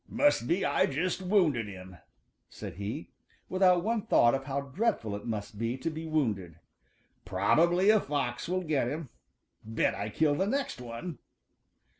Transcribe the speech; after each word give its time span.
"Must 0.09 0.47
be 0.47 0.65
I 0.65 0.87
just 0.87 1.21
wounded 1.21 1.67
him," 1.67 1.97
said 2.49 2.77
he, 2.77 3.11
without 3.49 3.83
one 3.83 4.01
thought 4.07 4.33
of 4.33 4.45
how 4.45 4.59
dreadful 4.61 5.15
it 5.15 5.27
must 5.27 5.59
be 5.59 5.77
to 5.77 5.91
be 5.91 6.07
wounded. 6.07 6.55
"Probably 7.23 7.91
a 7.91 7.99
fox 7.99 8.49
will 8.49 8.63
get 8.63 8.87
him. 8.87 9.09
Bet 9.63 9.93
I 9.93 10.09
kill 10.09 10.33
the 10.33 10.47
next 10.47 10.81
one!" 10.81 11.19